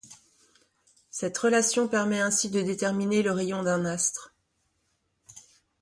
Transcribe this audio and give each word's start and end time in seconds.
Cette 1.11 1.37
relation 1.37 1.87
permet 1.87 2.19
ainsi 2.19 2.49
de 2.49 2.63
déterminer 2.63 3.21
le 3.21 3.33
rayon 3.33 3.61
d'un 3.61 3.85
astre. 3.85 4.33